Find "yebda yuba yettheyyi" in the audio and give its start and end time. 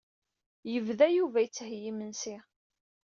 0.71-1.87